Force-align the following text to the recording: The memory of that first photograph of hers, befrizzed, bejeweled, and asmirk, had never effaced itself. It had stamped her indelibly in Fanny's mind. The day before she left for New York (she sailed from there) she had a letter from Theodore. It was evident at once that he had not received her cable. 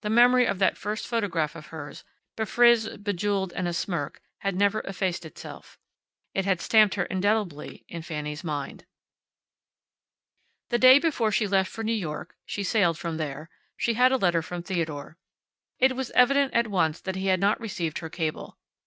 The 0.00 0.08
memory 0.08 0.46
of 0.46 0.60
that 0.60 0.78
first 0.78 1.06
photograph 1.06 1.54
of 1.54 1.66
hers, 1.66 2.02
befrizzed, 2.38 3.04
bejeweled, 3.04 3.52
and 3.52 3.68
asmirk, 3.68 4.22
had 4.38 4.54
never 4.54 4.80
effaced 4.86 5.26
itself. 5.26 5.78
It 6.32 6.46
had 6.46 6.62
stamped 6.62 6.94
her 6.94 7.02
indelibly 7.04 7.84
in 7.86 8.00
Fanny's 8.00 8.42
mind. 8.42 8.86
The 10.70 10.78
day 10.78 10.98
before 10.98 11.30
she 11.32 11.46
left 11.46 11.70
for 11.70 11.84
New 11.84 11.92
York 11.92 12.34
(she 12.46 12.62
sailed 12.62 12.98
from 12.98 13.18
there) 13.18 13.50
she 13.76 13.92
had 13.92 14.10
a 14.10 14.16
letter 14.16 14.40
from 14.40 14.62
Theodore. 14.62 15.18
It 15.78 15.94
was 15.94 16.10
evident 16.12 16.54
at 16.54 16.68
once 16.68 16.98
that 17.02 17.16
he 17.16 17.26
had 17.26 17.38
not 17.38 17.60
received 17.60 17.98
her 17.98 18.08
cable. 18.08 18.56